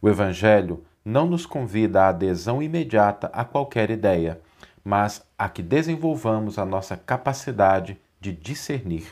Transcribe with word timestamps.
O 0.00 0.08
Evangelho 0.08 0.84
não 1.04 1.26
nos 1.26 1.44
convida 1.44 2.02
à 2.02 2.08
adesão 2.08 2.62
imediata 2.62 3.28
a 3.32 3.44
qualquer 3.44 3.90
ideia, 3.90 4.40
mas 4.84 5.22
a 5.36 5.48
que 5.48 5.62
desenvolvamos 5.62 6.58
a 6.58 6.64
nossa 6.64 6.96
capacidade 6.96 7.98
de 8.20 8.32
discernir. 8.32 9.06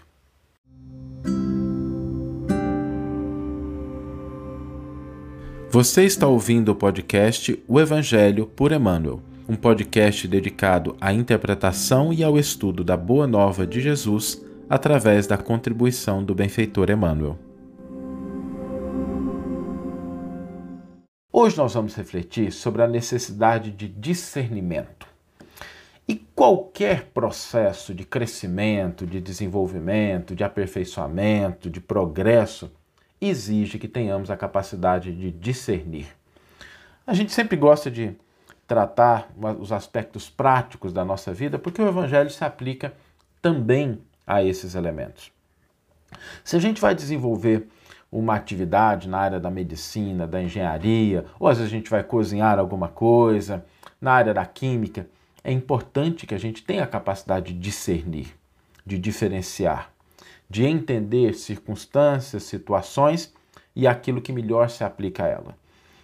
Você 5.70 6.04
está 6.04 6.26
ouvindo 6.26 6.70
o 6.70 6.74
podcast 6.74 7.62
O 7.66 7.80
Evangelho 7.80 8.46
por 8.46 8.72
Emmanuel, 8.72 9.20
um 9.48 9.56
podcast 9.56 10.26
dedicado 10.26 10.96
à 11.00 11.12
interpretação 11.12 12.12
e 12.12 12.22
ao 12.22 12.38
estudo 12.38 12.82
da 12.82 12.96
Boa 12.96 13.26
Nova 13.26 13.66
de 13.66 13.80
Jesus 13.80 14.42
através 14.70 15.26
da 15.26 15.36
contribuição 15.36 16.22
do 16.24 16.34
benfeitor 16.34 16.90
Emmanuel. 16.90 17.45
Hoje 21.38 21.54
nós 21.58 21.74
vamos 21.74 21.94
refletir 21.94 22.50
sobre 22.50 22.80
a 22.80 22.88
necessidade 22.88 23.70
de 23.70 23.86
discernimento. 23.86 25.06
E 26.08 26.14
qualquer 26.14 27.10
processo 27.12 27.94
de 27.94 28.06
crescimento, 28.06 29.06
de 29.06 29.20
desenvolvimento, 29.20 30.34
de 30.34 30.42
aperfeiçoamento, 30.42 31.68
de 31.68 31.78
progresso 31.78 32.72
exige 33.20 33.78
que 33.78 33.86
tenhamos 33.86 34.30
a 34.30 34.36
capacidade 34.38 35.12
de 35.12 35.30
discernir. 35.30 36.06
A 37.06 37.12
gente 37.12 37.32
sempre 37.32 37.58
gosta 37.58 37.90
de 37.90 38.16
tratar 38.66 39.28
os 39.60 39.72
aspectos 39.72 40.30
práticos 40.30 40.90
da 40.90 41.04
nossa 41.04 41.34
vida 41.34 41.58
porque 41.58 41.82
o 41.82 41.88
Evangelho 41.88 42.30
se 42.30 42.44
aplica 42.44 42.94
também 43.42 44.00
a 44.26 44.42
esses 44.42 44.74
elementos. 44.74 45.30
Se 46.42 46.56
a 46.56 46.58
gente 46.58 46.80
vai 46.80 46.94
desenvolver 46.94 47.68
uma 48.18 48.34
atividade 48.34 49.08
na 49.08 49.18
área 49.18 49.40
da 49.40 49.50
medicina, 49.50 50.26
da 50.26 50.42
engenharia, 50.42 51.24
ou 51.38 51.48
às 51.48 51.58
vezes 51.58 51.72
a 51.72 51.76
gente 51.76 51.90
vai 51.90 52.02
cozinhar 52.02 52.58
alguma 52.58 52.88
coisa, 52.88 53.64
na 54.00 54.12
área 54.12 54.32
da 54.32 54.44
química, 54.44 55.08
é 55.42 55.52
importante 55.52 56.26
que 56.26 56.34
a 56.34 56.38
gente 56.38 56.62
tenha 56.62 56.84
a 56.84 56.86
capacidade 56.86 57.52
de 57.52 57.58
discernir, 57.58 58.34
de 58.84 58.98
diferenciar 58.98 59.96
de 60.48 60.64
entender 60.64 61.34
circunstâncias, 61.34 62.44
situações 62.44 63.32
e 63.74 63.86
aquilo 63.86 64.22
que 64.22 64.32
melhor 64.32 64.70
se 64.70 64.84
aplica 64.84 65.24
a 65.24 65.28
ela. 65.28 65.58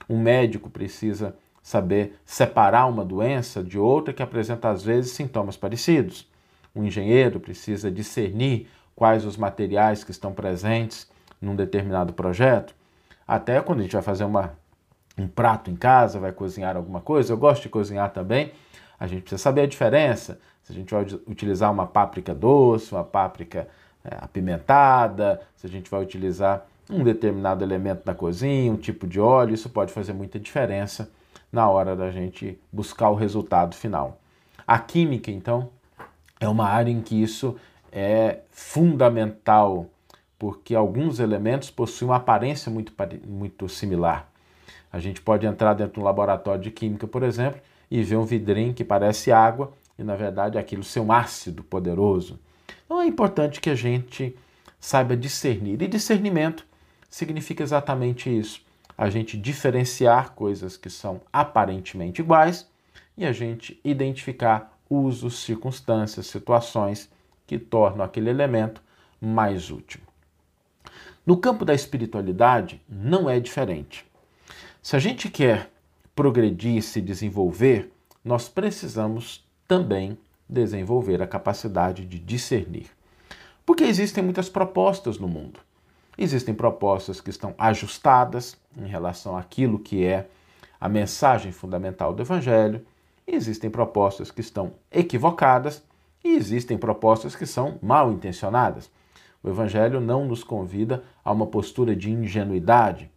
Um 0.09 0.21
médico 0.21 0.69
precisa 0.69 1.37
saber 1.63 2.19
separar 2.25 2.87
uma 2.87 3.05
doença 3.05 3.63
de 3.63 3.79
outra 3.79 4.13
que 4.13 4.23
apresenta 4.23 4.69
às 4.69 4.83
vezes 4.83 5.13
sintomas 5.13 5.57
parecidos. 5.57 6.29
Um 6.75 6.85
engenheiro 6.85 7.39
precisa 7.39 7.91
discernir 7.91 8.69
quais 8.97 9.25
os 9.25 9.37
materiais 9.37 10.03
que 10.03 10.11
estão 10.11 10.33
presentes 10.33 11.09
num 11.43 11.57
determinado 11.57 12.13
projeto. 12.13 12.75
Até 13.27 13.61
quando 13.61 13.81
a 13.81 13.83
gente 13.83 13.93
vai 13.93 14.03
fazer 14.03 14.25
uma, 14.25 14.53
um 15.19 15.27
prato 15.27 15.71
em 15.71 15.77
casa, 15.77 16.21
vai 16.21 16.33
cozinhar 16.33 16.77
alguma 16.77 17.01
coisa, 17.01 17.33
eu 17.33 17.37
gosto 17.37 17.63
de 17.63 17.69
cozinhar 17.69 18.11
também, 18.13 18.53
a 18.99 19.07
gente 19.07 19.23
precisa 19.23 19.43
saber 19.43 19.63
a 19.63 19.67
diferença. 19.67 20.39
Se 20.63 20.73
a 20.73 20.75
gente 20.75 20.95
vai 20.95 21.05
utilizar 21.27 21.73
uma 21.73 21.87
páprica 21.87 22.33
doce, 22.33 22.93
uma 22.93 23.03
páprica 23.03 23.67
é, 24.05 24.17
apimentada, 24.21 25.41
se 25.57 25.67
a 25.67 25.69
gente 25.69 25.91
vai 25.91 26.01
utilizar 26.01 26.65
um 26.89 27.03
determinado 27.03 27.65
elemento 27.65 28.05
da 28.05 28.15
cozinha, 28.15 28.71
um 28.71 28.77
tipo 28.77 29.07
de 29.07 29.19
óleo, 29.21 29.55
isso 29.55 29.69
pode 29.69 29.93
fazer 29.93 30.13
muita 30.13 30.39
diferença 30.39 31.11
na 31.51 31.69
hora 31.69 31.97
da 31.97 32.11
gente 32.11 32.59
buscar 32.73 33.11
o 33.11 33.15
resultado 33.15 33.75
final. 33.75 34.19
A 34.67 34.79
química, 34.79 35.31
então, 35.31 35.69
é 36.41 36.49
uma 36.49 36.69
área 36.69 36.91
em 36.91 37.01
que 37.01 37.21
isso 37.21 37.57
é 37.91 38.41
fundamental, 38.51 39.87
porque 40.43 40.75
alguns 40.75 41.21
elementos 41.21 41.71
possuem 41.71 42.11
uma 42.11 42.17
aparência 42.17 42.69
muito, 42.69 42.93
muito 43.25 43.69
similar. 43.69 44.29
A 44.93 44.99
gente 44.99 45.23
pode 45.23 45.47
entrar 45.47 45.73
dentro 45.73 45.93
de 45.93 46.01
um 46.01 46.03
laboratório 46.03 46.61
de 46.61 46.73
química, 46.73 47.07
por 47.07 47.23
exemplo, 47.23 47.61
e 47.89 48.03
ver 48.03 48.17
um 48.17 48.25
vidrinho 48.25 48.75
que 48.75 48.83
parece 48.83 49.31
água 49.31 49.73
e, 49.97 50.03
na 50.03 50.17
verdade, 50.17 50.59
aquilo 50.59 50.83
ser 50.83 50.99
um 50.99 51.13
ácido 51.13 51.63
poderoso. 51.63 52.41
Então 52.85 53.01
é 53.01 53.07
importante 53.07 53.61
que 53.61 53.71
a 53.71 53.77
gente 53.77 54.37
saiba 54.81 55.17
discernir. 55.17 55.81
E 55.81 55.87
discernimento 55.87 56.67
significa 57.09 57.63
exatamente 57.63 58.29
isso: 58.29 58.65
a 58.99 59.09
gente 59.09 59.39
diferenciar 59.39 60.33
coisas 60.33 60.77
que 60.77 60.91
são 60.91 61.21
aparentemente 61.33 62.21
iguais 62.21 62.69
e 63.17 63.25
a 63.25 63.31
gente 63.31 63.81
identificar 63.85 64.77
usos, 64.91 65.45
circunstâncias, 65.45 66.27
situações 66.27 67.09
que 67.47 67.61
tornam 67.61 68.05
aquele 68.05 68.29
elemento 68.29 68.83
mais 69.21 69.71
útil. 69.71 70.01
No 71.25 71.37
campo 71.37 71.65
da 71.65 71.75
espiritualidade, 71.75 72.83
não 72.89 73.31
é 73.31 73.39
diferente. 73.39 74.05
Se 74.83 74.97
a 74.97 74.99
gente 74.99 75.31
quer 75.31 75.71
progredir, 76.15 76.83
se 76.83 77.01
desenvolver, 77.01 77.93
nós 78.25 78.49
precisamos 78.49 79.47
também 79.69 80.19
desenvolver 80.49 81.23
a 81.23 81.27
capacidade 81.27 82.05
de 82.05 82.19
discernir. 82.19 82.87
Porque 83.65 83.85
existem 83.85 84.23
muitas 84.23 84.49
propostas 84.49 85.19
no 85.19 85.29
mundo. 85.29 85.61
Existem 86.19 86.55
propostas 86.55 87.21
que 87.21 87.31
estão 87.31 87.55
ajustadas 87.57 88.57
em 88.77 88.87
relação 88.87 89.37
àquilo 89.37 89.79
que 89.79 90.05
é 90.05 90.29
a 90.81 90.89
mensagem 90.89 91.53
fundamental 91.53 92.13
do 92.13 92.23
Evangelho, 92.23 92.85
existem 93.25 93.71
propostas 93.71 94.31
que 94.33 94.41
estão 94.41 94.73
equivocadas 94.91 95.83
e 96.25 96.31
existem 96.35 96.77
propostas 96.77 97.37
que 97.37 97.47
são 97.47 97.79
mal 97.81 98.13
intencionadas. 98.13 98.91
O 99.43 99.49
Evangelho 99.49 100.01
não 100.01 100.25
nos 100.25 100.45
convida 100.45 101.03
a 101.25 101.33
uma 101.33 101.47
postura 101.47 101.97
de 101.97 102.11
ingenuidade. 102.11 103.11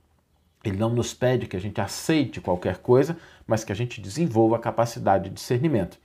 Ele 0.63 0.77
não 0.77 0.89
nos 0.89 1.13
pede 1.13 1.45
que 1.45 1.55
a 1.55 1.59
gente 1.59 1.79
aceite 1.79 2.41
qualquer 2.41 2.79
coisa, 2.79 3.17
mas 3.45 3.63
que 3.63 3.71
a 3.71 3.75
gente 3.75 4.01
desenvolva 4.01 4.55
a 4.55 4.59
capacidade 4.59 5.25
de 5.25 5.35
discernimento. 5.35 5.99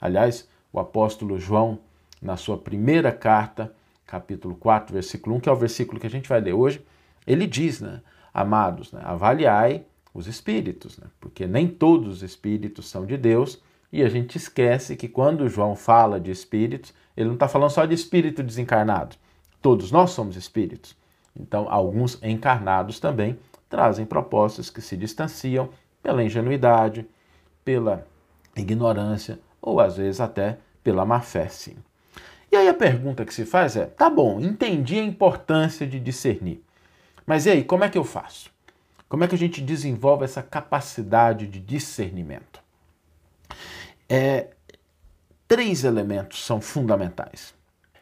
Aliás, 0.00 0.48
o 0.72 0.78
apóstolo 0.78 1.38
João, 1.38 1.80
na 2.22 2.36
sua 2.36 2.56
primeira 2.56 3.10
carta, 3.10 3.74
capítulo 4.06 4.54
4, 4.54 4.92
versículo 4.92 5.36
1, 5.36 5.40
que 5.40 5.48
é 5.48 5.52
o 5.52 5.56
versículo 5.56 6.00
que 6.00 6.06
a 6.06 6.10
gente 6.10 6.28
vai 6.28 6.40
ler 6.40 6.52
hoje, 6.52 6.84
ele 7.26 7.46
diz, 7.46 7.80
né, 7.80 8.00
amados, 8.32 8.92
né, 8.92 9.00
avaliai 9.02 9.84
os 10.12 10.28
espíritos, 10.28 10.98
né, 10.98 11.06
porque 11.20 11.46
nem 11.46 11.66
todos 11.66 12.16
os 12.16 12.22
espíritos 12.22 12.88
são 12.88 13.04
de 13.04 13.16
Deus, 13.16 13.60
e 13.92 14.02
a 14.02 14.08
gente 14.08 14.36
esquece 14.36 14.96
que 14.96 15.08
quando 15.08 15.48
João 15.48 15.74
fala 15.74 16.20
de 16.20 16.30
espíritos, 16.30 16.92
ele 17.16 17.26
não 17.26 17.34
está 17.34 17.48
falando 17.48 17.70
só 17.70 17.84
de 17.84 17.94
espírito 17.94 18.42
desencarnado. 18.42 19.16
Todos 19.64 19.90
nós 19.90 20.10
somos 20.10 20.36
espíritos. 20.36 20.94
Então, 21.34 21.66
alguns 21.70 22.22
encarnados 22.22 23.00
também 23.00 23.38
trazem 23.66 24.04
propostas 24.04 24.68
que 24.68 24.82
se 24.82 24.94
distanciam 24.94 25.70
pela 26.02 26.22
ingenuidade, 26.22 27.08
pela 27.64 28.06
ignorância 28.54 29.40
ou 29.62 29.80
às 29.80 29.96
vezes 29.96 30.20
até 30.20 30.58
pela 30.82 31.06
má 31.06 31.22
fé, 31.22 31.48
sim. 31.48 31.76
E 32.52 32.56
aí 32.56 32.68
a 32.68 32.74
pergunta 32.74 33.24
que 33.24 33.32
se 33.32 33.46
faz 33.46 33.74
é: 33.74 33.86
tá 33.86 34.10
bom, 34.10 34.38
entendi 34.38 34.98
a 34.98 35.02
importância 35.02 35.86
de 35.86 35.98
discernir, 35.98 36.62
mas 37.24 37.46
e 37.46 37.50
aí, 37.52 37.64
como 37.64 37.84
é 37.84 37.88
que 37.88 37.96
eu 37.96 38.04
faço? 38.04 38.50
Como 39.08 39.24
é 39.24 39.28
que 39.28 39.34
a 39.34 39.38
gente 39.38 39.62
desenvolve 39.62 40.24
essa 40.24 40.42
capacidade 40.42 41.46
de 41.46 41.58
discernimento? 41.58 42.62
É, 44.10 44.48
três 45.48 45.84
elementos 45.84 46.44
são 46.44 46.60
fundamentais. 46.60 47.54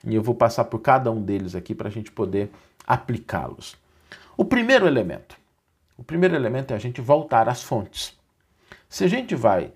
E 0.04 0.14
eu 0.14 0.22
vou 0.22 0.34
passar 0.34 0.64
por 0.64 0.80
cada 0.80 1.10
um 1.10 1.22
deles 1.22 1.54
aqui 1.54 1.74
para 1.74 1.88
a 1.88 1.90
gente 1.90 2.10
poder 2.10 2.50
aplicá-los. 2.86 3.76
O 4.36 4.44
primeiro 4.44 4.86
elemento. 4.86 5.36
O 5.96 6.02
primeiro 6.02 6.34
elemento 6.34 6.72
é 6.72 6.76
a 6.76 6.80
gente 6.80 7.00
voltar 7.00 7.48
às 7.48 7.62
fontes. 7.62 8.18
Se 8.88 9.04
a 9.04 9.08
gente 9.08 9.34
vai 9.34 9.72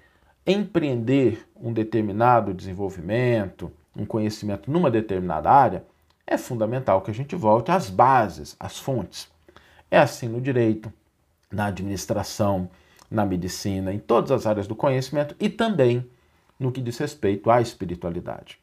empreender 0.46 1.46
um 1.54 1.72
determinado 1.72 2.54
desenvolvimento, 2.54 3.72
um 3.96 4.04
conhecimento 4.04 4.70
numa 4.70 4.90
determinada 4.90 5.50
área, 5.50 5.84
é 6.26 6.36
fundamental 6.36 7.00
que 7.02 7.10
a 7.10 7.14
gente 7.14 7.36
volte 7.36 7.70
às 7.70 7.88
bases, 7.88 8.56
às 8.58 8.78
fontes. 8.78 9.28
É 9.90 9.98
assim 9.98 10.28
no 10.28 10.40
direito, 10.40 10.92
na 11.50 11.66
administração, 11.66 12.68
na 13.10 13.24
medicina, 13.24 13.92
em 13.92 13.98
todas 13.98 14.30
as 14.30 14.46
áreas 14.46 14.66
do 14.66 14.74
conhecimento 14.74 15.36
e 15.38 15.48
também 15.48 16.08
no 16.58 16.72
que 16.72 16.80
diz 16.80 16.98
respeito 16.98 17.50
à 17.50 17.60
espiritualidade. 17.60 18.58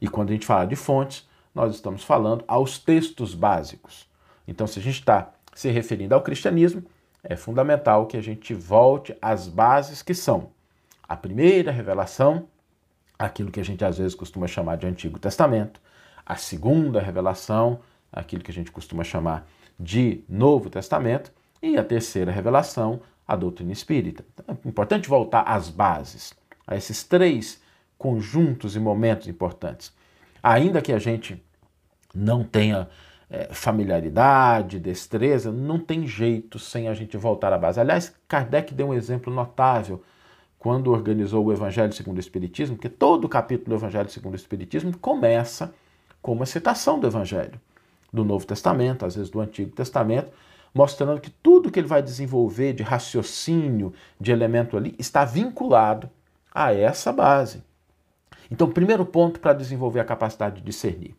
E 0.00 0.08
quando 0.08 0.30
a 0.30 0.32
gente 0.32 0.46
fala 0.46 0.66
de 0.66 0.76
fontes, 0.76 1.28
nós 1.54 1.74
estamos 1.74 2.02
falando 2.02 2.44
aos 2.48 2.78
textos 2.78 3.34
básicos. 3.34 4.08
Então, 4.46 4.66
se 4.66 4.78
a 4.78 4.82
gente 4.82 4.98
está 5.00 5.32
se 5.54 5.70
referindo 5.70 6.14
ao 6.14 6.22
cristianismo, 6.22 6.82
é 7.22 7.36
fundamental 7.36 8.06
que 8.06 8.16
a 8.16 8.22
gente 8.22 8.52
volte 8.52 9.16
às 9.22 9.48
bases 9.48 10.02
que 10.02 10.14
são 10.14 10.50
a 11.08 11.16
primeira 11.16 11.70
revelação, 11.70 12.48
aquilo 13.18 13.50
que 13.50 13.60
a 13.60 13.64
gente 13.64 13.84
às 13.84 13.98
vezes 13.98 14.14
costuma 14.14 14.46
chamar 14.46 14.76
de 14.76 14.86
Antigo 14.86 15.18
Testamento, 15.18 15.80
a 16.24 16.36
segunda 16.36 17.00
revelação, 17.00 17.80
aquilo 18.12 18.42
que 18.42 18.50
a 18.50 18.54
gente 18.54 18.72
costuma 18.72 19.04
chamar 19.04 19.46
de 19.78 20.24
Novo 20.28 20.70
Testamento, 20.70 21.32
e 21.62 21.76
a 21.76 21.84
terceira 21.84 22.30
revelação, 22.30 23.00
a 23.26 23.36
doutrina 23.36 23.72
espírita. 23.72 24.24
Então, 24.34 24.58
é 24.64 24.68
importante 24.68 25.08
voltar 25.08 25.42
às 25.42 25.68
bases, 25.68 26.34
a 26.66 26.76
esses 26.76 27.04
três 27.04 27.60
conjuntos 27.98 28.76
e 28.76 28.80
momentos 28.80 29.28
importantes. 29.28 29.92
Ainda 30.42 30.82
que 30.82 30.92
a 30.92 30.98
gente 30.98 31.42
não 32.14 32.44
tenha 32.44 32.88
é, 33.30 33.48
familiaridade, 33.52 34.78
destreza, 34.78 35.50
não 35.50 35.78
tem 35.78 36.06
jeito 36.06 36.58
sem 36.58 36.88
a 36.88 36.94
gente 36.94 37.16
voltar 37.16 37.52
à 37.52 37.58
base. 37.58 37.80
Aliás, 37.80 38.14
Kardec 38.28 38.74
deu 38.74 38.88
um 38.88 38.94
exemplo 38.94 39.32
notável 39.32 40.02
quando 40.58 40.90
organizou 40.90 41.44
o 41.44 41.52
Evangelho 41.52 41.92
segundo 41.92 42.16
o 42.16 42.20
Espiritismo, 42.20 42.76
porque 42.76 42.88
todo 42.88 43.24
o 43.24 43.28
capítulo 43.28 43.70
do 43.70 43.80
Evangelho 43.80 44.08
segundo 44.08 44.34
o 44.34 44.36
Espiritismo 44.36 44.96
começa 44.98 45.74
com 46.22 46.32
uma 46.32 46.46
citação 46.46 46.98
do 46.98 47.06
Evangelho, 47.06 47.60
do 48.12 48.24
Novo 48.24 48.46
Testamento, 48.46 49.04
às 49.04 49.14
vezes 49.14 49.30
do 49.30 49.40
Antigo 49.40 49.72
Testamento, 49.72 50.30
mostrando 50.72 51.20
que 51.20 51.30
tudo 51.30 51.70
que 51.70 51.78
ele 51.78 51.86
vai 51.86 52.02
desenvolver 52.02 52.72
de 52.72 52.82
raciocínio, 52.82 53.92
de 54.18 54.32
elemento 54.32 54.76
ali, 54.76 54.94
está 54.98 55.24
vinculado 55.24 56.08
a 56.52 56.72
essa 56.72 57.12
base. 57.12 57.62
Então, 58.50 58.70
primeiro 58.70 59.04
ponto 59.04 59.40
para 59.40 59.52
desenvolver 59.52 60.00
a 60.00 60.04
capacidade 60.04 60.56
de 60.56 60.62
discernir: 60.62 61.16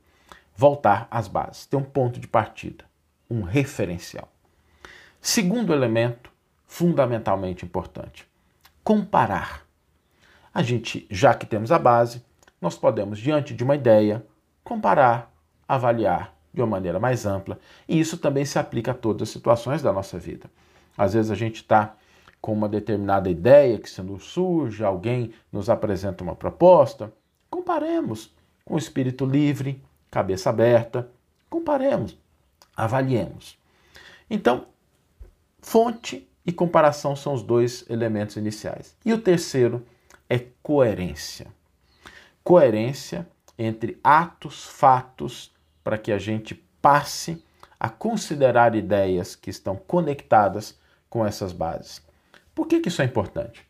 voltar 0.56 1.08
às 1.10 1.28
bases, 1.28 1.66
ter 1.66 1.76
um 1.76 1.84
ponto 1.84 2.20
de 2.20 2.28
partida, 2.28 2.86
um 3.30 3.42
referencial. 3.42 4.32
Segundo 5.22 5.74
elemento, 5.74 6.32
fundamentalmente 6.68 7.66
importante, 7.66 8.28
comparar. 8.84 9.66
A 10.54 10.62
gente, 10.62 11.06
já 11.10 11.34
que 11.34 11.46
temos 11.46 11.72
a 11.72 11.80
base, 11.80 12.24
nós 12.62 12.78
podemos, 12.78 13.20
diante 13.20 13.54
de 13.54 13.64
uma 13.64 13.76
ideia, 13.76 14.26
comparar, 14.64 15.32
avaliar 15.68 16.34
de 16.54 16.62
uma 16.62 16.68
maneira 16.68 17.00
mais 17.00 17.26
ampla. 17.26 17.60
E 17.88 18.00
isso 18.00 18.18
também 18.18 18.46
se 18.46 18.58
aplica 18.58 18.92
a 18.92 18.94
todas 18.94 19.24
as 19.24 19.30
situações 19.30 19.82
da 19.82 19.92
nossa 19.92 20.18
vida. 20.18 20.50
Às 20.98 21.14
vezes 21.14 21.30
a 21.30 21.36
gente 21.36 21.58
está 21.58 21.96
com 22.46 22.54
uma 22.54 22.70
determinada 22.70 23.28
ideia 23.28 23.80
que 23.80 23.90
se 23.90 24.04
nos 24.04 24.26
surge, 24.26 24.84
alguém 24.84 25.34
nos 25.52 25.68
apresenta 25.68 26.24
uma 26.24 26.36
proposta, 26.36 27.12
comparemos 27.50 28.36
com 28.64 28.78
espírito 28.78 29.26
livre, 29.26 29.84
cabeça 30.12 30.52
aberta, 30.52 31.10
comparemos, 31.50 32.16
avaliemos. 32.78 33.58
Então, 34.30 34.68
fonte 35.60 36.30
e 36.46 36.52
comparação 36.52 37.16
são 37.16 37.34
os 37.34 37.42
dois 37.42 37.84
elementos 37.90 38.36
iniciais. 38.36 38.96
E 39.04 39.12
o 39.12 39.20
terceiro 39.20 39.84
é 40.30 40.38
coerência. 40.62 41.48
Coerência 42.44 43.28
entre 43.58 44.00
atos, 44.04 44.66
fatos, 44.66 45.52
para 45.84 45.98
que 45.98 46.12
a 46.12 46.20
gente 46.20 46.54
passe 46.80 47.44
a 47.80 47.90
considerar 47.90 48.76
ideias 48.76 49.36
que 49.36 49.50
estão 49.50 49.76
conectadas 49.76 50.78
com 51.10 51.26
essas 51.26 51.52
bases. 51.52 52.06
Por 52.56 52.68
que, 52.68 52.80
que 52.80 52.88
isso 52.88 53.02
é 53.02 53.06
importante? 53.06 53.68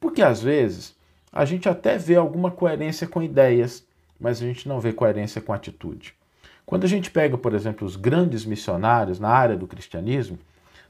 Porque 0.00 0.20
às 0.20 0.42
vezes 0.42 0.96
a 1.32 1.44
gente 1.44 1.68
até 1.68 1.96
vê 1.96 2.16
alguma 2.16 2.50
coerência 2.50 3.06
com 3.06 3.22
ideias, 3.22 3.86
mas 4.18 4.42
a 4.42 4.46
gente 4.46 4.68
não 4.68 4.80
vê 4.80 4.92
coerência 4.92 5.40
com 5.40 5.52
atitude. 5.52 6.14
Quando 6.66 6.84
a 6.84 6.88
gente 6.88 7.10
pega, 7.10 7.38
por 7.38 7.54
exemplo, 7.54 7.86
os 7.86 7.94
grandes 7.94 8.44
missionários 8.44 9.20
na 9.20 9.28
área 9.28 9.56
do 9.56 9.68
cristianismo, 9.68 10.36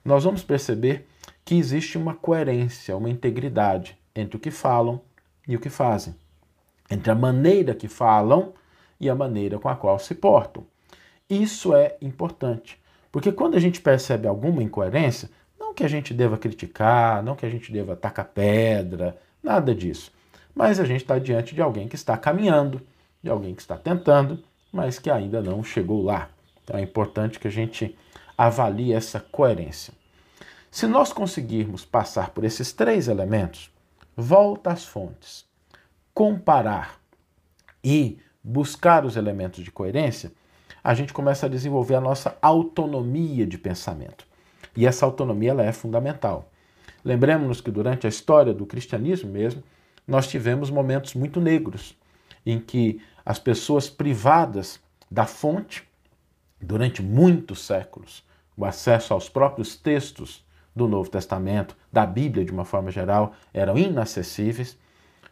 nós 0.03 0.25
vamos 0.25 0.43
perceber 0.43 1.07
que 1.45 1.55
existe 1.55 1.99
uma 1.99 2.15
coerência, 2.15 2.97
uma 2.97 3.11
integridade 3.11 3.99
entre 4.15 4.37
o 4.37 4.41
que 4.41 4.51
falam 4.51 5.01
e 5.47 5.55
o 5.55 5.61
que 5.61 5.69
fazem, 5.69 6.15
entre 6.91 7.11
a 7.11 7.15
maneira 7.15 7.75
que 7.75 7.89
falam 7.89 8.55
e 8.99 9.11
a 9.11 9.15
maneira 9.15 9.59
com 9.59 9.69
a 9.69 9.77
qual 9.77 9.99
se 9.99 10.15
portam. 10.15 10.65
Isso 11.29 11.75
é 11.75 11.97
importante, 12.01 12.81
porque 13.13 13.31
quando 13.31 13.57
a 13.57 13.61
gente 13.61 13.81
percebe 13.81 14.27
alguma 14.27 14.63
incoerência, 14.63 15.29
não 15.59 15.75
que 15.75 15.85
a 15.85 15.89
gente 15.89 16.15
deva 16.15 16.39
criticar, 16.39 17.23
não 17.23 17.37
que 17.37 17.47
a 17.47 17.51
gente 17.51 17.73
deva 17.73 17.97
tacar 17.97 18.27
pedra, 18.27 19.17
nada 19.43 19.75
disso. 19.75 20.13
Mas 20.55 20.81
a 20.81 20.85
gente 20.85 21.03
está 21.03 21.19
diante 21.19 21.55
de 21.55 21.61
alguém 21.61 21.89
que 21.89 21.97
está 21.97 22.17
caminhando, 22.17 22.81
de 23.23 23.31
alguém 23.31 23.55
que 23.55 23.61
está 23.61 23.77
tentando, 23.77 24.43
mas 24.73 24.99
que 24.99 25.11
ainda 25.11 25.43
não 25.43 25.63
chegou 25.63 26.03
lá. 26.03 26.31
Então 26.65 26.79
é 26.79 26.83
importante 26.83 27.39
que 27.39 27.49
a 27.49 27.51
gente 27.51 27.97
avalie 28.37 28.93
essa 28.93 29.21
coerência. 29.21 29.93
Se 30.71 30.87
nós 30.87 31.13
conseguirmos 31.13 31.85
passar 31.85 32.31
por 32.31 32.45
esses 32.45 32.73
três 32.73 33.09
elementos, 33.09 33.71
volta 34.17 34.71
às 34.71 34.85
fontes, 34.85 35.47
comparar 36.13 37.01
e 37.83 38.19
buscar 38.43 39.05
os 39.05 39.17
elementos 39.17 39.65
de 39.65 39.71
coerência, 39.71 40.33
a 40.83 40.95
gente 40.95 41.13
começa 41.13 41.47
a 41.47 41.49
desenvolver 41.49 41.95
a 41.95 42.01
nossa 42.01 42.37
autonomia 42.41 43.47
de 43.47 43.59
pensamento. 43.59 44.27
E 44.77 44.87
essa 44.87 45.07
autonomia 45.07 45.51
ela 45.51 45.65
é 45.65 45.73
fundamental. 45.73 46.51
Lembremos-nos 47.05 47.61
que 47.61 47.71
durante 47.71 48.07
a 48.07 48.11
história 48.11 48.53
do 48.53 48.67
cristianismo 48.67 49.31
mesmo, 49.31 49.63
nós 50.07 50.27
tivemos 50.27 50.71
momentos 50.71 51.15
muito 51.15 51.41
negros, 51.41 51.97
em 52.45 52.61
que 52.61 53.01
as 53.25 53.39
pessoas 53.39 53.89
privadas 53.89 54.81
da 55.11 55.25
fonte, 55.25 55.83
durante 56.61 57.03
muitos 57.03 57.61
séculos, 57.65 58.25
o 58.57 58.65
acesso 58.65 59.13
aos 59.13 59.29
próprios 59.29 59.77
textos 59.77 60.45
do 60.75 60.87
Novo 60.87 61.11
Testamento, 61.11 61.77
da 61.93 62.05
Bíblia 62.05 62.45
de 62.45 62.53
uma 62.53 62.65
forma 62.65 62.91
geral, 62.91 63.35
eram 63.53 63.79
inacessíveis. 63.79 64.79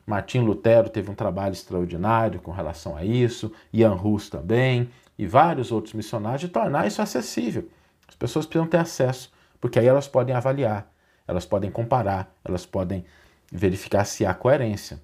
Martim 0.07 0.41
Lutero 0.41 0.89
teve 0.89 1.11
um 1.11 1.15
trabalho 1.15 1.53
extraordinário 1.53 2.41
com 2.41 2.51
relação 2.51 2.97
a 2.97 3.05
isso, 3.05 3.53
Ian 3.73 3.95
Hus 3.95 4.29
também, 4.29 4.89
e 5.19 5.27
vários 5.27 5.71
outros 5.71 5.95
missionários, 5.95 6.41
de 6.41 6.49
tornar 6.49 6.87
isso 6.87 7.01
acessível. 7.01 7.69
As 8.15 8.17
pessoas 8.17 8.47
precisam 8.47 8.69
ter 8.69 8.77
acesso, 8.77 9.33
porque 9.61 9.77
aí 9.77 9.87
elas 9.89 10.07
podem 10.07 10.37
avaliar, 10.37 10.89
elas 11.27 11.45
podem 11.45 11.69
comparar, 11.69 12.33
elas 12.45 12.65
podem 12.65 13.05
verificar 13.51 14.05
se 14.05 14.25
há 14.25 14.33
coerência. 14.33 15.01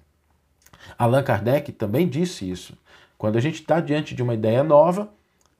Allan 0.97 1.21
Kardec 1.21 1.73
também 1.73 2.07
disse 2.07 2.49
isso. 2.49 2.77
Quando 3.17 3.35
a 3.35 3.41
gente 3.41 3.55
está 3.55 3.81
diante 3.81 4.15
de 4.15 4.23
uma 4.23 4.33
ideia 4.33 4.63
nova, 4.63 5.11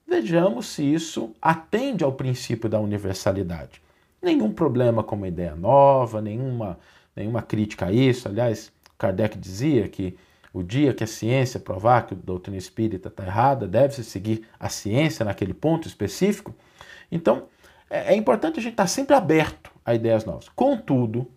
vejamos 0.08 0.68
se 0.68 0.82
isso 0.82 1.36
atende 1.42 2.06
ao 2.06 2.14
princípio 2.14 2.70
da 2.70 2.80
universalidade. 2.80 3.82
Nenhum 4.22 4.54
problema 4.54 5.04
com 5.04 5.18
uma 5.18 5.28
ideia 5.28 5.54
nova, 5.54 6.22
nenhuma, 6.22 6.80
nenhuma 7.14 7.42
crítica 7.42 7.88
a 7.88 7.92
isso. 7.92 8.30
Aliás, 8.30 8.72
Kardec 8.98 9.38
dizia 9.38 9.90
que 9.90 10.18
o 10.54 10.62
dia 10.64 10.94
que 10.94 11.04
a 11.04 11.08
ciência 11.08 11.60
provar 11.60 12.06
que 12.06 12.14
a 12.14 12.18
doutrina 12.18 12.58
espírita 12.58 13.08
está 13.08 13.26
errada, 13.26 13.68
deve-se 13.68 14.04
seguir 14.04 14.48
a 14.60 14.70
ciência 14.70 15.24
naquele 15.24 15.54
ponto 15.54 15.88
específico. 15.88 16.54
Então, 17.12 17.44
é, 17.90 18.14
é 18.14 18.16
importante 18.16 18.60
a 18.60 18.62
gente 18.62 18.74
estar 18.74 18.84
tá 18.84 18.88
sempre 18.88 19.16
aberto 19.16 19.72
a 19.86 19.94
ideias 19.96 20.26
novas. 20.26 20.50
Contudo, 20.50 21.28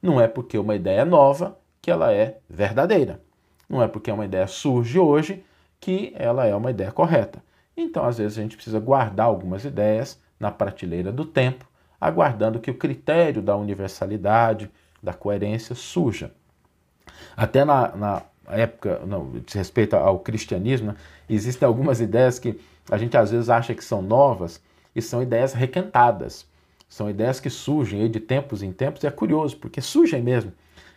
não 0.00 0.20
é 0.20 0.28
porque 0.28 0.56
uma 0.58 0.74
ideia 0.74 1.00
é 1.00 1.04
nova 1.04 1.58
que 1.80 1.90
ela 1.90 2.12
é 2.12 2.38
verdadeira. 2.48 3.20
Não 3.68 3.82
é 3.82 3.88
porque 3.88 4.10
uma 4.10 4.24
ideia 4.24 4.46
surge 4.46 4.98
hoje 4.98 5.44
que 5.80 6.12
ela 6.16 6.46
é 6.46 6.54
uma 6.54 6.70
ideia 6.70 6.92
correta. 6.92 7.42
Então, 7.76 8.04
às 8.04 8.18
vezes, 8.18 8.38
a 8.38 8.42
gente 8.42 8.56
precisa 8.56 8.78
guardar 8.78 9.26
algumas 9.26 9.64
ideias 9.64 10.20
na 10.38 10.50
prateleira 10.50 11.10
do 11.10 11.24
tempo 11.24 11.66
aguardando 12.02 12.58
que 12.58 12.70
o 12.70 12.74
critério 12.74 13.40
da 13.40 13.56
universalidade, 13.56 14.68
da 15.00 15.14
coerência 15.14 15.72
surja. 15.72 16.32
Até 17.36 17.64
na, 17.64 17.94
na 17.94 18.22
época, 18.48 19.00
não, 19.06 19.30
de 19.30 19.56
respeito 19.56 19.94
ao 19.94 20.18
cristianismo, 20.18 20.88
né, 20.88 20.96
existem 21.28 21.66
algumas 21.66 22.00
ideias 22.00 22.38
que 22.38 22.58
a 22.90 22.98
gente 22.98 23.16
às 23.16 23.30
vezes 23.30 23.48
acha 23.48 23.74
que 23.74 23.84
são 23.84 24.02
novas 24.02 24.60
e 24.94 25.00
são 25.00 25.22
ideias 25.22 25.52
requentadas. 25.52 26.46
São 26.88 27.08
ideias 27.08 27.40
que 27.40 27.48
surgem 27.48 28.10
de 28.10 28.20
tempos 28.20 28.62
em 28.62 28.72
tempos 28.72 29.02
e 29.02 29.06
é 29.06 29.10
curioso, 29.10 29.56
porque 29.56 29.80
surgem 29.80 30.20
mesmo. 30.22 30.52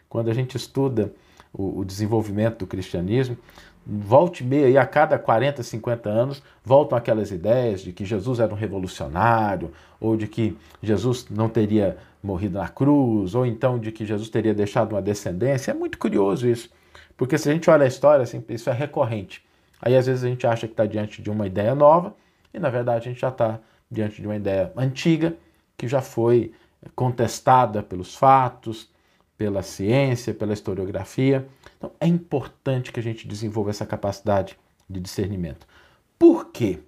Quando 0.10 0.30
a 0.30 0.34
gente 0.34 0.58
estuda 0.58 1.14
o, 1.54 1.80
o 1.80 1.86
desenvolvimento 1.86 2.60
do 2.60 2.68
cristianismo, 2.68 3.38
volte 3.86 4.44
e 4.44 4.48
meia, 4.48 4.82
a 4.82 4.86
cada 4.86 5.18
40, 5.20 5.62
50 5.62 6.10
anos, 6.10 6.44
voltam 6.64 6.98
aquelas 6.98 7.32
ideias 7.32 7.82
de 7.82 7.94
que 7.94 8.04
Jesus 8.04 8.40
era 8.40 8.52
um 8.52 8.58
revolucionário, 8.58 9.72
ou 10.00 10.18
de 10.18 10.28
que 10.28 10.58
Jesus 10.82 11.28
não 11.30 11.48
teria 11.48 11.98
morrido 12.22 12.58
na 12.58 12.68
cruz, 12.68 13.36
ou 13.36 13.46
então 13.46 13.78
de 13.78 13.92
que 13.92 14.06
Jesus 14.06 14.30
teria 14.30 14.54
deixado 14.54 14.94
uma 14.94 15.02
descendência. 15.02 15.72
É 15.72 15.74
muito 15.74 15.98
curioso 15.98 16.48
isso, 16.48 16.70
porque 17.18 17.38
se 17.38 17.50
a 17.50 17.54
gente 17.54 17.70
olha 17.70 17.84
a 17.84 17.88
história, 17.88 18.24
assim, 18.24 18.44
isso 18.50 18.70
é 18.70 18.74
recorrente. 18.74 19.46
Aí 19.82 19.96
às 19.96 20.06
vezes 20.06 20.24
a 20.24 20.28
gente 20.28 20.46
acha 20.46 20.68
que 20.68 20.74
está 20.74 20.86
diante 20.86 21.22
de 21.22 21.30
uma 21.30 21.48
ideia 21.48 21.76
nova, 21.76 22.16
e 22.54 22.60
na 22.60 22.70
verdade 22.70 23.08
a 23.08 23.12
gente 23.12 23.22
já 23.22 23.30
está 23.30 23.60
diante 23.90 24.22
de 24.22 24.28
uma 24.28 24.36
ideia 24.36 24.72
antiga, 24.76 25.36
que 25.78 25.88
já 25.88 26.02
foi 26.02 26.54
contestada 26.96 27.82
pelos 27.84 28.16
fatos, 28.16 28.90
pela 29.38 29.62
ciência, 29.62 30.34
pela 30.34 30.54
historiografia. 30.54 31.48
Então 31.78 31.92
é 32.00 32.08
importante 32.08 32.92
que 32.92 33.00
a 33.00 33.04
gente 33.04 33.28
desenvolva 33.28 33.70
essa 33.70 33.86
capacidade 33.86 34.58
de 34.90 35.00
discernimento. 35.00 35.68
Por 36.18 36.52
quê? 36.52 36.80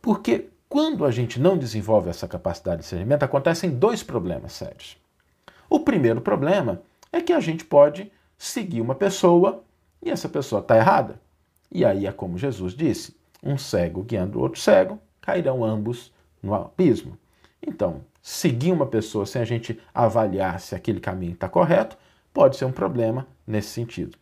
Porque 0.00 0.48
quando 0.68 1.04
a 1.04 1.10
gente 1.10 1.40
não 1.40 1.56
desenvolve 1.56 2.10
essa 2.10 2.26
capacidade 2.26 2.78
de 2.78 2.82
discernimento, 2.82 3.22
acontecem 3.22 3.70
dois 3.70 4.02
problemas 4.02 4.52
sérios. 4.52 4.96
O 5.68 5.80
primeiro 5.80 6.20
problema 6.20 6.82
é 7.12 7.20
que 7.20 7.32
a 7.32 7.40
gente 7.40 7.64
pode 7.64 8.10
seguir 8.36 8.80
uma 8.80 8.94
pessoa 8.94 9.64
e 10.02 10.10
essa 10.10 10.28
pessoa 10.28 10.60
está 10.60 10.76
errada. 10.76 11.20
E 11.70 11.84
aí 11.84 12.06
é 12.06 12.12
como 12.12 12.38
Jesus 12.38 12.74
disse: 12.74 13.16
um 13.42 13.58
cego 13.58 14.02
guiando 14.02 14.38
o 14.38 14.42
outro 14.42 14.60
cego, 14.60 14.98
cairão 15.20 15.64
ambos 15.64 16.12
no 16.42 16.54
abismo. 16.54 17.18
Então, 17.66 18.02
seguir 18.22 18.72
uma 18.72 18.86
pessoa 18.86 19.26
sem 19.26 19.40
a 19.40 19.44
gente 19.44 19.80
avaliar 19.92 20.60
se 20.60 20.74
aquele 20.74 21.00
caminho 21.00 21.32
está 21.32 21.48
correto 21.48 21.96
pode 22.32 22.56
ser 22.56 22.64
um 22.64 22.72
problema 22.72 23.26
nesse 23.46 23.68
sentido. 23.68 24.18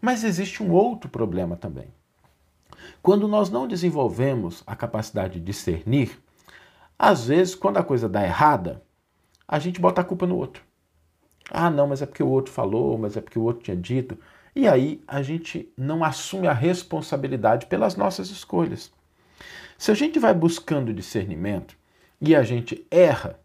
Mas 0.00 0.24
existe 0.24 0.62
um 0.62 0.72
outro 0.72 1.08
problema 1.08 1.56
também. 1.56 1.88
Quando 3.02 3.28
nós 3.28 3.50
não 3.50 3.66
desenvolvemos 3.68 4.62
a 4.66 4.74
capacidade 4.74 5.34
de 5.34 5.44
discernir, 5.44 6.18
às 6.98 7.26
vezes, 7.26 7.54
quando 7.54 7.76
a 7.76 7.84
coisa 7.84 8.08
dá 8.08 8.22
errada, 8.22 8.82
a 9.46 9.58
gente 9.58 9.80
bota 9.80 10.00
a 10.00 10.04
culpa 10.04 10.26
no 10.26 10.36
outro. 10.36 10.63
Ah, 11.50 11.70
não, 11.70 11.86
mas 11.86 12.02
é 12.02 12.06
porque 12.06 12.22
o 12.22 12.28
outro 12.28 12.52
falou, 12.52 12.96
mas 12.96 13.16
é 13.16 13.20
porque 13.20 13.38
o 13.38 13.42
outro 13.42 13.62
tinha 13.62 13.76
dito. 13.76 14.18
E 14.54 14.68
aí 14.68 15.02
a 15.06 15.22
gente 15.22 15.68
não 15.76 16.04
assume 16.04 16.46
a 16.46 16.52
responsabilidade 16.52 17.66
pelas 17.66 17.96
nossas 17.96 18.30
escolhas. 18.30 18.92
Se 19.76 19.90
a 19.90 19.94
gente 19.94 20.18
vai 20.18 20.32
buscando 20.32 20.94
discernimento 20.94 21.76
e 22.20 22.34
a 22.34 22.42
gente 22.42 22.86
erra, 22.90 23.38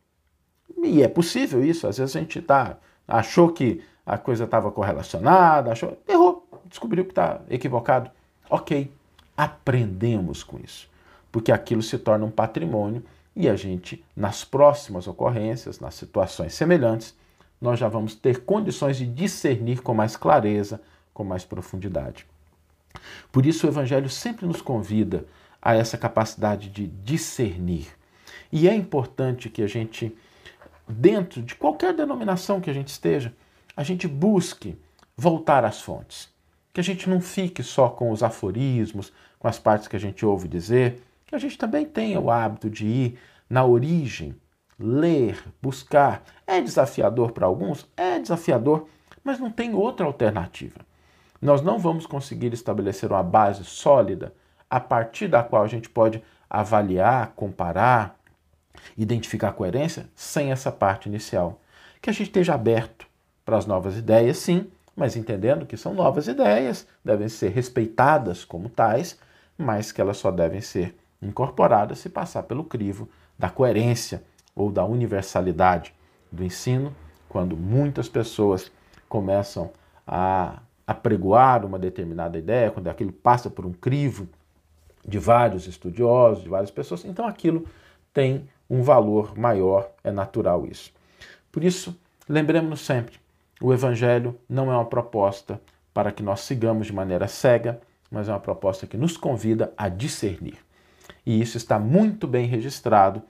e 0.84 1.02
é 1.02 1.08
possível 1.08 1.64
isso, 1.64 1.88
às 1.88 1.98
vezes 1.98 2.16
a 2.16 2.20
gente 2.20 2.42
tá, 2.42 2.78
achou 3.08 3.52
que 3.52 3.84
a 4.06 4.18
coisa 4.18 4.46
estava 4.46 4.72
correlacionada, 4.72 5.72
achou, 5.72 5.98
errou, 6.08 6.48
descobriu 6.66 7.04
que 7.04 7.12
está 7.12 7.42
equivocado. 7.50 8.10
Ok, 8.50 8.92
aprendemos 9.36 10.44
com 10.44 10.60
isso, 10.60 10.90
porque 11.32 11.52
aquilo 11.52 11.82
se 11.82 11.98
torna 11.98 12.26
um 12.26 12.32
patrimônio 12.32 13.04
e 13.36 13.48
a 13.48 13.56
gente, 13.56 14.04
nas 14.16 14.44
próximas 14.44 15.08
ocorrências, 15.08 15.80
nas 15.80 15.96
situações 15.96 16.54
semelhantes, 16.54 17.16
nós 17.62 17.80
já 17.80 17.88
vamos 17.88 18.16
ter 18.16 18.44
condições 18.44 18.98
de 18.98 19.06
discernir 19.06 19.82
com 19.82 19.94
mais 19.94 20.16
clareza, 20.16 20.82
com 21.14 21.24
mais 21.24 21.44
profundidade. 21.44 22.26
Por 23.32 23.46
isso, 23.46 23.68
o 23.68 23.70
Evangelho 23.70 24.10
sempre 24.10 24.46
nos 24.46 24.62
convida 24.62 25.26
a 25.62 25.76
essa 25.76 25.98
capacidade 25.98 26.70
de 26.70 26.88
discernir. 26.88 27.88
E 28.52 28.68
é 28.68 28.74
importante 28.74 29.50
que 29.50 29.62
a 29.62 29.68
gente, 29.68 30.16
dentro 30.88 31.42
de 31.42 31.56
qualquer 31.56 31.94
denominação 31.94 32.62
que 32.62 32.70
a 32.70 32.74
gente 32.74 32.88
esteja, 32.88 33.34
a 33.76 33.84
gente 33.84 34.08
busque 34.08 34.78
voltar 35.16 35.66
às 35.66 35.82
fontes. 35.82 36.30
Que 36.74 36.80
a 36.80 36.84
gente 36.84 37.10
não 37.10 37.20
fique 37.20 37.62
só 37.62 37.90
com 37.90 38.12
os 38.12 38.24
aforismos, 38.24 39.12
com 39.38 39.48
as 39.48 39.60
partes 39.60 39.88
que 39.88 39.96
a 39.96 40.00
gente 40.00 40.26
ouve 40.26 40.48
dizer, 40.48 41.02
que 41.26 41.36
a 41.36 41.40
gente 41.40 41.58
também 41.58 41.86
tenha 41.86 42.20
o 42.20 42.32
hábito 42.32 42.70
de 42.70 42.86
ir 42.86 43.20
na 43.50 43.66
origem, 43.66 44.36
ler, 44.80 45.44
buscar. 45.62 46.24
É 46.48 46.62
desafiador 46.62 47.32
para 47.32 47.46
alguns? 47.46 47.88
É 47.98 48.18
desafiador, 48.18 48.88
mas 49.24 49.40
não 49.40 49.52
tem 49.52 49.74
outra 49.74 50.06
alternativa. 50.06 50.80
Nós 51.42 51.62
não 51.62 51.78
vamos 51.78 52.06
conseguir 52.06 52.54
estabelecer 52.54 53.12
uma 53.12 53.24
base 53.24 53.64
sólida 53.64 54.34
a 54.70 54.80
partir 54.80 55.28
da 55.28 55.44
qual 55.44 55.64
a 55.64 55.68
gente 55.68 55.90
pode 55.90 56.24
avaliar, 56.50 57.34
comparar, 57.36 58.18
identificar 58.98 59.52
coerência 59.54 60.10
sem 60.16 60.52
essa 60.52 60.72
parte 60.72 61.08
inicial. 61.08 61.60
Que 62.02 62.10
a 62.10 62.14
gente 62.14 62.28
esteja 62.28 62.54
aberto 62.54 63.08
para 63.46 63.58
as 63.58 63.66
novas 63.66 63.98
ideias, 63.98 64.38
sim, 64.38 64.70
mas 64.96 65.16
entendendo 65.16 65.66
que 65.66 65.78
são 65.78 65.94
novas 65.94 66.28
ideias, 66.28 66.88
devem 67.04 67.30
ser 67.30 67.50
respeitadas 67.50 68.44
como 68.46 68.70
tais, 68.70 69.18
mas 69.58 69.92
que 69.92 70.02
elas 70.02 70.18
só 70.18 70.32
devem 70.32 70.62
ser 70.62 70.96
incorporadas 71.22 72.00
se 72.00 72.10
passar 72.10 72.44
pelo 72.44 72.64
crivo 72.64 73.10
da 73.38 73.50
coerência 73.50 74.24
ou 74.56 74.72
da 74.72 74.86
universalidade 74.86 75.94
do 76.32 76.44
ensino, 76.44 76.96
quando 77.28 77.56
muitas 77.56 78.10
pessoas 78.10 78.72
começam 79.08 79.72
a 80.06 80.60
apregoar 80.86 81.66
uma 81.66 81.78
determinada 81.78 82.38
ideia, 82.38 82.72
quando 82.72 82.88
aquilo 82.88 83.12
passa 83.12 83.50
por 83.50 83.66
um 83.66 83.72
crivo 83.72 84.28
de 85.08 85.20
vários 85.20 85.68
estudiosos, 85.68 86.44
de 86.44 86.50
várias 86.50 86.72
pessoas, 86.72 87.06
então 87.06 87.28
aquilo 87.28 87.66
tem 88.14 88.50
um 88.70 88.82
valor 88.82 89.38
maior, 89.38 89.92
é 90.04 90.12
natural 90.12 90.66
isso. 90.66 90.92
Por 91.52 91.64
isso, 91.64 91.98
lembremos-nos 92.28 92.82
sempre: 92.82 93.20
o 93.62 93.74
Evangelho 93.74 94.36
não 94.48 94.72
é 94.72 94.76
uma 94.76 94.86
proposta 94.86 95.60
para 95.94 96.12
que 96.12 96.24
nós 96.24 96.42
sigamos 96.42 96.88
de 96.88 96.94
maneira 96.94 97.28
cega, 97.28 97.80
mas 98.12 98.28
é 98.28 98.32
uma 98.32 98.40
proposta 98.40 98.88
que 98.88 98.98
nos 98.98 99.18
convida 99.18 99.74
a 99.78 99.90
discernir. 99.90 100.58
E 101.26 101.42
isso 101.42 101.58
está 101.58 101.78
muito 101.78 102.28
bem 102.28 102.48
registrado 102.48 103.22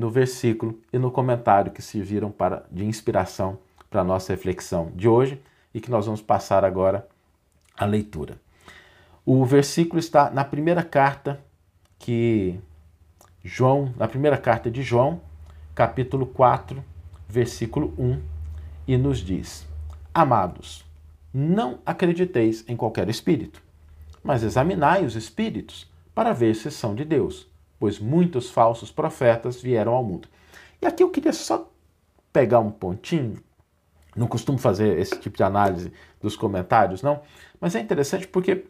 no 0.00 0.10
versículo 0.10 0.80
e 0.92 0.98
no 0.98 1.10
comentário 1.10 1.70
que 1.70 1.82
serviram 1.82 2.30
para, 2.30 2.64
de 2.70 2.84
inspiração 2.84 3.58
para 3.88 4.00
a 4.00 4.04
nossa 4.04 4.32
reflexão 4.32 4.90
de 4.94 5.08
hoje 5.08 5.40
e 5.72 5.80
que 5.80 5.90
nós 5.90 6.06
vamos 6.06 6.20
passar 6.22 6.64
agora 6.64 7.06
à 7.76 7.84
leitura. 7.84 8.40
O 9.24 9.44
versículo 9.44 10.00
está 10.00 10.30
na 10.30 10.44
primeira 10.44 10.82
carta 10.82 11.40
que 11.98 12.58
João, 13.44 13.94
na 13.96 14.08
primeira 14.08 14.36
carta 14.36 14.70
de 14.70 14.82
João, 14.82 15.20
capítulo 15.74 16.26
4, 16.26 16.82
versículo 17.28 17.94
1, 17.98 18.20
e 18.88 18.96
nos 18.96 19.18
diz: 19.18 19.66
Amados, 20.12 20.84
não 21.32 21.78
acrediteis 21.84 22.64
em 22.66 22.76
qualquer 22.76 23.08
espírito 23.08 23.62
mas 24.22 24.42
examinai 24.42 25.04
os 25.04 25.16
espíritos 25.16 25.90
para 26.14 26.32
ver 26.32 26.54
se 26.54 26.70
são 26.70 26.94
de 26.94 27.04
Deus, 27.04 27.46
pois 27.80 27.98
muitos 27.98 28.50
falsos 28.50 28.92
profetas 28.92 29.60
vieram 29.60 29.94
ao 29.94 30.04
mundo. 30.04 30.28
E 30.80 30.86
aqui 30.86 31.02
eu 31.02 31.10
queria 31.10 31.32
só 31.32 31.68
pegar 32.30 32.60
um 32.60 32.70
pontinho, 32.70 33.38
não 34.14 34.28
costumo 34.28 34.58
fazer 34.58 34.98
esse 34.98 35.18
tipo 35.18 35.36
de 35.36 35.42
análise 35.42 35.90
dos 36.20 36.36
comentários, 36.36 37.02
não, 37.02 37.22
mas 37.58 37.74
é 37.74 37.80
interessante 37.80 38.28
porque 38.28 38.66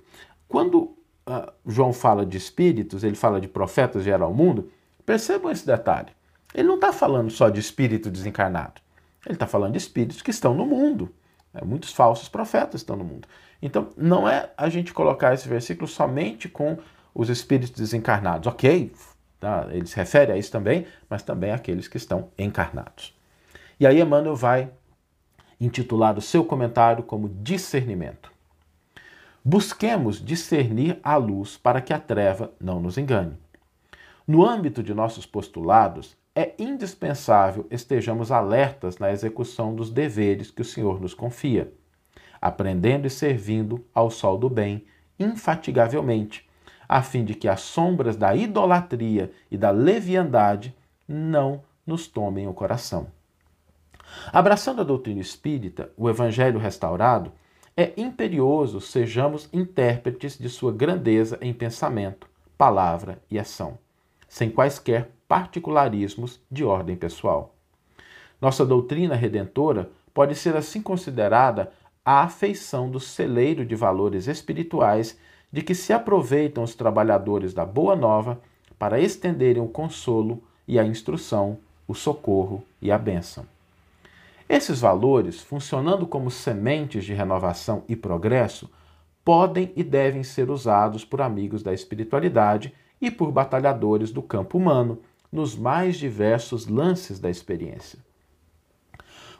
quando 0.47 0.79
uh, 0.79 1.53
João 1.67 1.93
fala 1.93 2.25
de 2.25 2.37
espíritos, 2.37 3.03
ele 3.03 3.17
fala 3.17 3.41
de 3.41 3.49
profetas 3.49 4.05
vieram 4.05 4.27
ao 4.27 4.35
mundo, 4.35 4.71
percebam 5.05 5.51
esse 5.51 5.67
detalhe. 5.67 6.11
Ele 6.55 6.69
não 6.69 6.77
está 6.77 6.93
falando 6.93 7.31
só 7.31 7.49
de 7.49 7.59
espírito 7.59 8.11
desencarnado, 8.11 8.81
ele 9.27 9.35
está 9.35 9.47
falando 9.47 9.73
de 9.73 9.79
espíritos 9.79 10.23
que 10.23 10.31
estão 10.31 10.55
no 10.55 10.65
mundo. 10.65 11.13
É, 11.53 11.65
muitos 11.65 11.93
falsos 11.93 12.29
profetas 12.29 12.81
estão 12.81 12.97
no 12.97 13.05
mundo. 13.05 13.27
Então, 13.61 13.91
não 13.97 14.29
é 14.29 14.51
a 14.57 14.69
gente 14.69 14.95
colocar 14.95 15.35
esse 15.35 15.49
versículo 15.49 15.89
somente 15.89 16.49
com 16.49 16.79
os 17.15 17.29
espíritos 17.29 17.79
desencarnados. 17.79 18.47
Ok, 18.47 18.93
tá? 19.39 19.67
ele 19.71 19.87
se 19.87 19.97
refere 19.97 20.33
a 20.33 20.37
isso 20.37 20.51
também, 20.51 20.87
mas 21.09 21.23
também 21.23 21.53
àqueles 21.53 21.89
que 21.89 21.97
estão 21.97 22.29
encarnados. 22.39 23.17
E 23.79 23.87
aí, 23.87 24.01
Emmanuel 24.01 24.37
vai 24.37 24.71
intitular 25.61 26.17
o 26.17 26.21
seu 26.21 26.45
comentário 26.45 27.03
como 27.03 27.29
discernimento. 27.29 28.31
Busquemos 29.45 30.23
discernir 30.23 30.99
a 31.03 31.17
luz 31.17 31.57
para 31.57 31.81
que 31.81 31.93
a 31.93 31.99
treva 31.99 32.53
não 32.61 32.81
nos 32.81 32.99
engane. 32.99 33.39
No 34.27 34.47
âmbito 34.47 34.83
de 34.83 34.93
nossos 34.93 35.27
postulados, 35.27 36.17
é 36.35 36.55
indispensável 36.59 37.67
estejamos 37.71 38.31
alertas 38.31 38.99
na 38.99 39.11
execução 39.11 39.75
dos 39.75 39.91
deveres 39.91 40.51
que 40.51 40.63
o 40.63 40.65
Senhor 40.65 41.01
nos 41.01 41.15
confia 41.15 41.73
aprendendo 42.41 43.07
e 43.07 43.11
servindo 43.11 43.85
ao 43.95 44.11
sol 44.11 44.39
do 44.39 44.49
bem 44.49 44.85
infatigavelmente, 45.19 46.49
a 46.93 47.03
fim 47.03 47.25
de 47.25 47.37
que 47.37 47.47
as 47.47 47.61
sombras 47.61 48.17
da 48.17 48.35
idolatria 48.35 49.31
e 49.49 49.57
da 49.57 49.71
leviandade 49.71 50.75
não 51.07 51.63
nos 51.87 52.09
tomem 52.09 52.49
o 52.49 52.53
coração. 52.53 53.07
Abraçando 54.33 54.81
a 54.81 54.85
doutrina 54.85 55.21
espírita, 55.21 55.93
o 55.97 56.11
evangelho 56.11 56.59
restaurado, 56.59 57.31
é 57.77 57.93
imperioso 57.97 58.81
sejamos 58.81 59.49
intérpretes 59.53 60.37
de 60.37 60.49
sua 60.49 60.73
grandeza 60.73 61.39
em 61.41 61.55
pensamento, 61.55 62.29
palavra 62.59 63.23
e 63.31 63.39
ação, 63.39 63.79
sem 64.29 64.51
quaisquer 64.51 65.11
particularismos 65.29 66.41
de 66.51 66.65
ordem 66.65 66.97
pessoal. 66.97 67.55
Nossa 68.41 68.67
doutrina 68.67 69.15
redentora 69.15 69.93
pode 70.13 70.35
ser 70.35 70.57
assim 70.57 70.83
considerada 70.83 71.71
a 72.05 72.23
afeição 72.23 72.91
do 72.91 72.99
celeiro 72.99 73.65
de 73.65 73.77
valores 73.77 74.27
espirituais 74.27 75.17
de 75.53 75.63
que 75.63 75.75
se 75.75 75.93
aproveitam 75.93 76.63
os 76.63 76.75
trabalhadores 76.75 77.53
da 77.53 77.65
Boa 77.65 77.97
Nova 77.97 78.41
para 78.79 79.01
estenderem 79.01 79.63
o 79.63 79.69
consolo 79.69 80.43
e 80.67 80.79
a 80.79 80.85
instrução, 80.85 81.59
o 81.87 81.95
socorro 81.95 82.65
e 82.81 82.91
a 82.91 82.99
bênção. 82.99 83.45
Esses 84.49 84.81
valores, 84.81 85.41
funcionando 85.41 86.07
como 86.07 86.31
sementes 86.31 87.05
de 87.05 87.15
renovação 87.15 87.85
e 87.89 87.95
progresso, 87.95 88.71
podem 89.25 89.73
e 89.77 89.85
devem 89.85 90.23
ser 90.23 90.51
usados 90.51 91.05
por 91.05 91.21
amigos 91.21 91.63
da 91.63 91.73
espiritualidade 91.73 92.73
e 93.01 93.11
por 93.11 93.31
batalhadores 93.31 94.11
do 94.11 94.23
campo 94.23 94.59
humano 94.59 94.99
nos 95.31 95.57
mais 95.57 95.97
diversos 95.97 96.67
lances 96.67 97.21
da 97.21 97.31
experiência. 97.31 97.99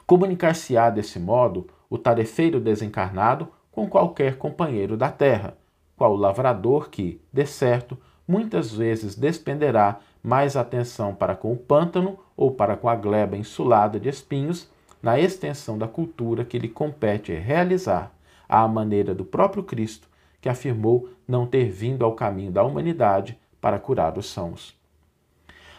Comunicar-se-á 0.07 0.89
desse 0.89 1.19
modo 1.19 1.67
o 1.89 1.97
tarefeiro 1.97 2.59
desencarnado 2.59 3.47
com 3.71 3.89
qualquer 3.89 4.37
companheiro 4.37 4.95
da 4.95 5.09
terra, 5.09 5.57
qual 6.01 6.13
o 6.13 6.17
lavrador 6.17 6.89
que, 6.89 7.21
de 7.31 7.45
certo, 7.45 7.95
muitas 8.27 8.73
vezes 8.73 9.13
despenderá 9.15 9.99
mais 10.23 10.57
atenção 10.57 11.13
para 11.13 11.35
com 11.35 11.53
o 11.53 11.55
pântano 11.55 12.17
ou 12.35 12.49
para 12.49 12.75
com 12.75 12.89
a 12.89 12.95
gleba 12.95 13.37
insulada 13.37 13.99
de 13.99 14.09
espinhos 14.09 14.67
na 14.99 15.19
extensão 15.19 15.77
da 15.77 15.87
cultura 15.87 16.43
que 16.43 16.57
lhe 16.57 16.67
compete 16.67 17.31
realizar, 17.35 18.11
à 18.49 18.67
maneira 18.67 19.13
do 19.13 19.23
próprio 19.23 19.61
Cristo, 19.61 20.09
que 20.41 20.49
afirmou 20.49 21.07
não 21.27 21.45
ter 21.45 21.69
vindo 21.69 22.03
ao 22.03 22.15
caminho 22.15 22.51
da 22.51 22.63
humanidade 22.63 23.37
para 23.61 23.77
curar 23.77 24.17
os 24.17 24.25
sãos. 24.25 24.75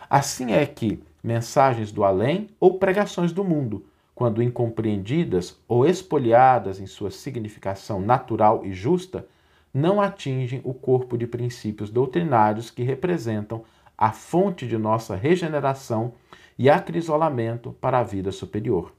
Assim 0.09 0.53
é 0.53 0.65
que 0.65 1.03
mensagens 1.21 1.91
do 1.91 2.05
além 2.05 2.49
ou 2.61 2.79
pregações 2.79 3.33
do 3.33 3.43
mundo 3.43 3.85
quando 4.15 4.41
incompreendidas 4.41 5.59
ou 5.67 5.85
espoliadas 5.85 6.79
em 6.79 6.87
sua 6.87 7.11
significação 7.11 8.01
natural 8.01 8.65
e 8.65 8.73
justa, 8.73 9.27
não 9.73 10.01
atingem 10.01 10.61
o 10.65 10.75
corpo 10.75 11.17
de 11.17 11.27
princípios 11.27 11.91
doutrinários 11.91 12.71
que 12.71 12.83
representam 12.83 13.65
a 13.97 14.13
fonte 14.13 14.67
de 14.67 14.77
nossa 14.77 15.15
regeneração 15.15 16.15
e 16.59 16.69
acrisolamento 16.69 17.73
para 17.81 17.99
a 17.99 18.03
vida 18.03 18.31
superior. 18.33 18.93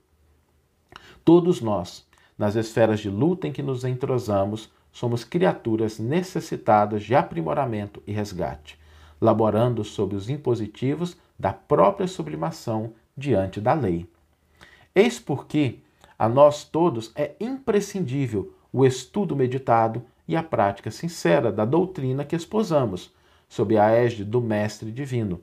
Todos 1.23 1.61
nós, 1.61 2.07
nas 2.37 2.55
esferas 2.55 2.99
de 2.99 3.09
luta 3.09 3.47
em 3.47 3.51
que 3.51 3.61
nos 3.61 3.83
entrosamos, 3.83 4.71
somos 4.91 5.23
criaturas 5.23 5.99
necessitadas 5.99 7.03
de 7.03 7.15
aprimoramento 7.15 8.01
e 8.05 8.11
resgate, 8.11 8.79
laborando 9.19 9.83
sob 9.83 10.15
os 10.15 10.29
impositivos 10.29 11.17
da 11.37 11.53
própria 11.53 12.07
sublimação 12.07 12.93
diante 13.15 13.59
da 13.59 13.73
lei. 13.73 14.07
Eis 14.93 15.19
porque 15.19 15.79
a 16.17 16.29
nós 16.29 16.63
todos 16.63 17.11
é 17.15 17.33
imprescindível 17.39 18.53
o 18.71 18.85
estudo 18.85 19.35
meditado 19.35 20.03
e 20.27 20.35
a 20.35 20.43
prática 20.43 20.89
sincera 20.89 21.51
da 21.51 21.65
doutrina 21.65 22.23
que 22.23 22.35
esposamos, 22.35 23.13
sob 23.49 23.77
a 23.77 23.91
égide 23.91 24.23
do 24.23 24.41
Mestre 24.41 24.91
Divino, 24.91 25.41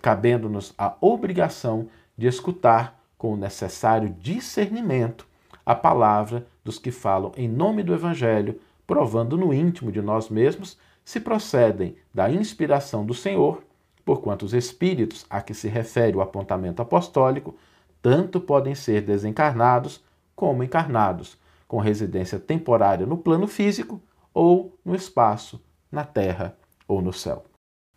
cabendo-nos 0.00 0.72
a 0.78 0.94
obrigação 1.00 1.88
de 2.16 2.26
escutar 2.26 3.00
com 3.18 3.34
o 3.34 3.36
necessário 3.36 4.14
discernimento 4.20 5.26
a 5.64 5.74
palavra 5.74 6.46
dos 6.64 6.78
que 6.78 6.90
falam 6.90 7.32
em 7.36 7.48
nome 7.48 7.82
do 7.82 7.92
Evangelho, 7.92 8.60
provando 8.86 9.36
no 9.36 9.52
íntimo 9.52 9.92
de 9.92 10.00
nós 10.00 10.28
mesmos 10.28 10.78
se 11.04 11.20
procedem 11.20 11.96
da 12.14 12.30
inspiração 12.30 13.04
do 13.04 13.14
Senhor, 13.14 13.62
porquanto 14.04 14.44
os 14.44 14.54
espíritos 14.54 15.26
a 15.28 15.40
que 15.40 15.54
se 15.54 15.68
refere 15.68 16.16
o 16.16 16.20
apontamento 16.20 16.80
apostólico 16.80 17.54
tanto 18.02 18.40
podem 18.40 18.74
ser 18.74 19.02
desencarnados 19.02 20.02
como 20.34 20.64
encarnados, 20.64 21.36
com 21.68 21.78
residência 21.78 22.38
temporária 22.38 23.06
no 23.06 23.18
plano 23.18 23.46
físico 23.46 24.00
ou 24.32 24.78
no 24.84 24.94
espaço, 24.94 25.62
na 25.90 26.04
terra 26.04 26.56
ou 26.86 27.02
no 27.02 27.12
céu. 27.12 27.44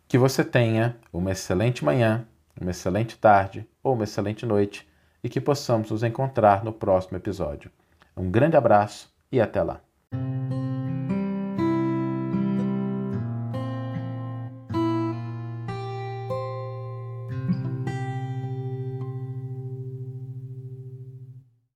Que 0.07 0.17
você 0.17 0.43
tenha 0.43 0.97
uma 1.11 1.31
excelente 1.31 1.83
manhã, 1.83 2.27
uma 2.59 2.71
excelente 2.71 3.17
tarde 3.17 3.67
ou 3.81 3.93
uma 3.93 4.03
excelente 4.03 4.45
noite 4.45 4.87
e 5.23 5.29
que 5.29 5.41
possamos 5.41 5.89
nos 5.91 6.03
encontrar 6.03 6.63
no 6.63 6.73
próximo 6.73 7.17
episódio. 7.17 7.71
Um 8.15 8.29
grande 8.29 8.57
abraço 8.57 9.11
e 9.31 9.39
até 9.39 9.63
lá. 9.63 9.81